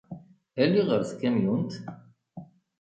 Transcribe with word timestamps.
Ali 0.61 0.81
ɣer 0.87 1.01
tkamyunt! 1.09 1.73